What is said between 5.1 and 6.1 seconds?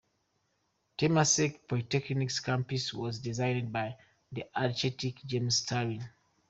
James Stirling.